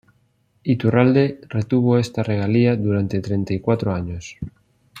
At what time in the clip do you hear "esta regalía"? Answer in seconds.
1.99-2.75